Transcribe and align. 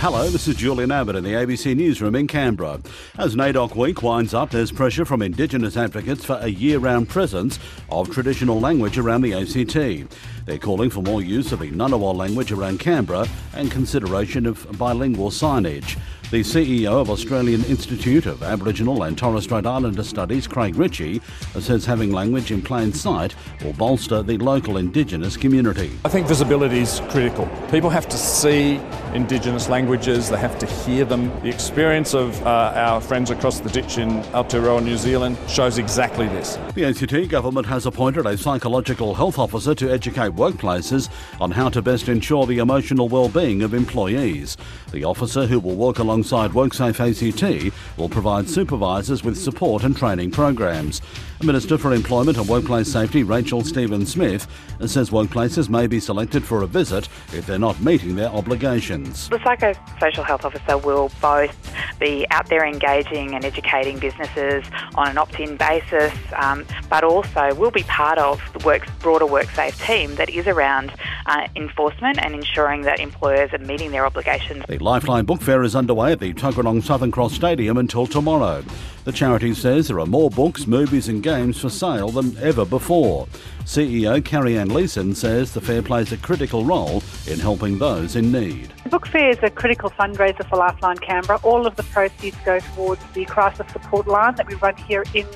Hello, 0.00 0.30
this 0.30 0.48
is 0.48 0.56
Julian 0.56 0.90
Abbott 0.90 1.14
in 1.14 1.24
the 1.24 1.34
ABC 1.34 1.76
Newsroom 1.76 2.14
in 2.14 2.26
Canberra. 2.26 2.80
As 3.18 3.36
NAIDOC 3.36 3.76
Week 3.76 4.02
winds 4.02 4.32
up, 4.32 4.48
there's 4.48 4.72
pressure 4.72 5.04
from 5.04 5.20
Indigenous 5.20 5.76
advocates 5.76 6.24
for 6.24 6.38
a 6.40 6.48
year 6.48 6.78
round 6.78 7.10
presence 7.10 7.58
of 7.90 8.10
traditional 8.10 8.58
language 8.58 8.96
around 8.96 9.20
the 9.20 9.34
ACT. 9.34 10.10
They're 10.46 10.56
calling 10.56 10.88
for 10.88 11.02
more 11.02 11.20
use 11.20 11.52
of 11.52 11.58
the 11.58 11.70
Ngunnawal 11.70 12.14
language 12.14 12.50
around 12.50 12.80
Canberra 12.80 13.28
and 13.52 13.70
consideration 13.70 14.46
of 14.46 14.66
bilingual 14.78 15.28
signage. 15.28 15.98
The 16.30 16.40
CEO 16.40 16.92
of 16.92 17.10
Australian 17.10 17.62
Institute 17.64 18.24
of 18.24 18.42
Aboriginal 18.42 19.02
and 19.02 19.18
Torres 19.18 19.44
Strait 19.44 19.66
Islander 19.66 20.02
Studies, 20.02 20.46
Craig 20.46 20.76
Ritchie, 20.76 21.20
says 21.58 21.84
having 21.84 22.10
language 22.10 22.52
in 22.52 22.62
plain 22.62 22.94
sight 22.94 23.34
will 23.62 23.74
bolster 23.74 24.22
the 24.22 24.38
local 24.38 24.78
Indigenous 24.78 25.36
community. 25.36 25.90
I 26.06 26.08
think 26.08 26.26
visibility 26.26 26.78
is 26.78 27.02
critical. 27.10 27.50
People 27.70 27.90
have 27.90 28.08
to 28.08 28.16
see 28.16 28.80
Indigenous 29.14 29.68
languages, 29.68 30.28
they 30.30 30.38
have 30.38 30.58
to 30.60 30.66
hear 30.66 31.04
them. 31.04 31.30
The 31.40 31.48
experience 31.48 32.14
of 32.14 32.40
uh, 32.46 32.72
our 32.76 33.00
friends 33.00 33.30
across 33.30 33.58
the 33.58 33.68
ditch 33.70 33.98
in 33.98 34.22
Aotearoa, 34.32 34.84
New 34.84 34.96
Zealand, 34.96 35.36
shows 35.48 35.78
exactly 35.78 36.28
this. 36.28 36.58
The 36.74 36.84
ACT 36.84 37.28
government 37.28 37.66
has 37.66 37.86
appointed 37.86 38.26
a 38.26 38.38
psychological 38.38 39.14
health 39.14 39.38
officer 39.38 39.74
to 39.74 39.90
educate 39.90 40.32
workplaces 40.32 41.10
on 41.40 41.50
how 41.50 41.68
to 41.70 41.82
best 41.82 42.08
ensure 42.08 42.46
the 42.46 42.58
emotional 42.58 43.08
well-being 43.08 43.62
of 43.62 43.74
employees. 43.74 44.56
The 44.92 45.04
officer, 45.04 45.46
who 45.46 45.58
will 45.58 45.76
work 45.76 45.98
alongside 45.98 46.52
WorkSafe 46.52 47.00
ACT, 47.00 47.74
will 47.98 48.08
provide 48.08 48.48
supervisors 48.48 49.24
with 49.24 49.36
support 49.36 49.82
and 49.82 49.96
training 49.96 50.30
programs. 50.30 51.00
Minister 51.42 51.78
for 51.78 51.94
Employment 51.94 52.36
and 52.36 52.46
Workplace 52.46 52.92
Safety, 52.92 53.22
Rachel 53.22 53.64
Stephen 53.64 54.04
Smith, 54.04 54.46
says 54.86 55.10
workplaces 55.10 55.68
may 55.68 55.86
be 55.86 55.98
selected 55.98 56.44
for 56.44 56.62
a 56.62 56.66
visit 56.66 57.08
if 57.32 57.46
they're 57.46 57.58
not 57.58 57.80
meeting 57.80 58.14
their 58.14 58.28
obligations. 58.28 58.99
The 59.04 59.38
psychosocial 59.38 60.24
health 60.24 60.44
officer 60.44 60.78
will 60.78 61.10
both 61.20 61.56
be 61.98 62.26
out 62.30 62.48
there 62.48 62.64
engaging 62.64 63.34
and 63.34 63.44
educating 63.44 63.98
businesses 63.98 64.64
on 64.94 65.08
an 65.08 65.18
opt-in 65.18 65.56
basis, 65.56 66.12
um, 66.36 66.64
but 66.88 67.04
also 67.04 67.54
will 67.54 67.70
be 67.70 67.82
part 67.84 68.18
of 68.18 68.40
the 68.52 68.64
work, 68.64 68.88
broader 69.00 69.26
WorkSafe 69.26 69.84
team 69.86 70.14
that 70.16 70.30
is 70.30 70.46
around 70.46 70.92
uh, 71.26 71.46
enforcement 71.56 72.18
and 72.18 72.34
ensuring 72.34 72.82
that 72.82 73.00
employers 73.00 73.52
are 73.52 73.58
meeting 73.58 73.90
their 73.90 74.06
obligations. 74.06 74.64
The 74.68 74.78
Lifeline 74.78 75.24
Book 75.24 75.42
Fair 75.42 75.62
is 75.62 75.76
underway 75.76 76.12
at 76.12 76.20
the 76.20 76.32
Tuggeranong 76.32 76.82
Southern 76.82 77.10
Cross 77.10 77.34
Stadium 77.34 77.76
until 77.76 78.06
tomorrow. 78.06 78.64
The 79.04 79.12
charity 79.12 79.54
says 79.54 79.88
there 79.88 79.98
are 79.98 80.06
more 80.06 80.28
books, 80.28 80.66
movies, 80.66 81.08
and 81.08 81.22
games 81.22 81.58
for 81.58 81.70
sale 81.70 82.10
than 82.10 82.36
ever 82.36 82.66
before. 82.66 83.26
CEO 83.64 84.22
Carrie 84.22 84.58
Ann 84.58 84.68
Leeson 84.68 85.14
says 85.14 85.52
the 85.52 85.60
fair 85.60 85.80
plays 85.80 86.12
a 86.12 86.18
critical 86.18 86.66
role 86.66 87.02
in 87.26 87.38
helping 87.38 87.78
those 87.78 88.16
in 88.16 88.30
need. 88.30 88.74
The 88.84 88.90
book 88.90 89.06
fair 89.06 89.30
is 89.30 89.38
a 89.42 89.48
critical 89.48 89.88
fundraiser 89.88 90.46
for 90.46 90.56
Lifeline 90.56 90.98
Canberra. 90.98 91.40
All 91.42 91.66
of 91.66 91.76
the 91.76 91.82
proceeds 91.84 92.36
go 92.44 92.60
towards 92.60 93.02
the 93.14 93.24
crisis 93.24 93.66
support 93.72 94.06
line 94.06 94.34
that 94.34 94.46
we 94.46 94.54
run 94.56 94.76
here 94.76 95.04
in 95.14 95.26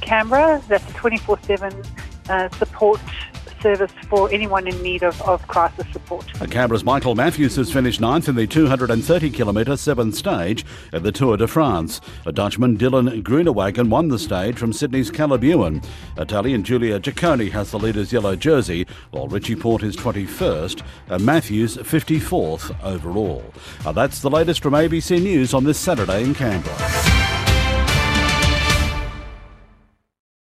Canberra. 0.00 0.62
That's 0.68 0.88
a 0.90 0.94
24 0.94 1.38
uh, 1.38 1.42
7 1.42 2.52
support 2.52 3.00
service 3.60 3.92
for 4.08 4.30
anyone 4.30 4.66
in 4.66 4.80
need 4.82 5.02
of, 5.02 5.20
of 5.22 5.46
crisis 5.48 5.86
support. 5.92 6.26
Canberra's 6.50 6.84
Michael 6.84 7.14
Matthews 7.14 7.56
has 7.56 7.72
finished 7.72 8.00
ninth 8.00 8.28
in 8.28 8.34
the 8.34 8.46
230 8.46 9.30
kilometre 9.30 9.76
seventh 9.76 10.14
stage 10.14 10.64
of 10.92 11.02
the 11.02 11.12
Tour 11.12 11.36
de 11.36 11.46
France. 11.46 12.00
A 12.26 12.32
Dutchman, 12.32 12.76
Dylan 12.76 13.22
Groenewegen, 13.22 13.88
won 13.88 14.08
the 14.08 14.18
stage 14.18 14.56
from 14.56 14.72
Sydney's 14.72 15.10
Caleb. 15.10 15.40
Italian 16.18 16.62
Giulio 16.62 16.98
Ciccone 16.98 17.50
has 17.50 17.70
the 17.70 17.78
leader's 17.78 18.12
yellow 18.12 18.36
jersey, 18.36 18.86
while 19.10 19.26
Richie 19.26 19.56
Porte 19.56 19.84
is 19.84 19.96
21st 19.96 20.82
and 21.08 21.24
Matthews 21.24 21.76
54th 21.76 22.76
overall. 22.84 23.44
Uh, 23.84 23.92
that's 23.92 24.20
the 24.20 24.30
latest 24.30 24.62
from 24.62 24.74
ABC 24.74 25.20
News 25.22 25.54
on 25.54 25.64
this 25.64 25.78
Saturday 25.78 26.22
in 26.24 26.34
Canberra. 26.34 26.99